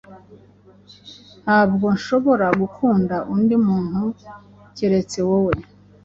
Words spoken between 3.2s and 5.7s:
undi muntu kerete wowe